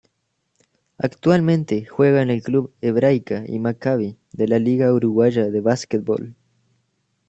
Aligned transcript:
Actualmente 0.97 1.85
juega 1.85 2.23
en 2.23 2.31
el 2.31 2.41
club 2.41 2.73
Hebraica 2.81 3.43
y 3.45 3.59
Maccabi 3.59 4.17
de 4.33 4.47
la 4.47 4.57
Liga 4.57 4.91
Uruguaya 4.91 5.51
de 5.51 5.61
Básquetbol. 5.61 6.33